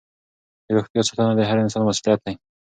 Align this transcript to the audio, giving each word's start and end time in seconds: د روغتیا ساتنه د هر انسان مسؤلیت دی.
د 0.65 0.67
روغتیا 0.75 1.01
ساتنه 1.07 1.33
د 1.37 1.41
هر 1.49 1.57
انسان 1.63 1.81
مسؤلیت 1.87 2.19
دی. 2.25 2.33